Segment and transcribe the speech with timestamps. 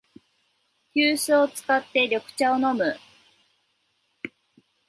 [0.95, 2.95] 急須を使って緑茶を飲む